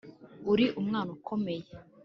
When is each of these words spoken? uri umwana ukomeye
uri 0.51 0.65
umwana 0.79 1.09
ukomeye 1.17 1.65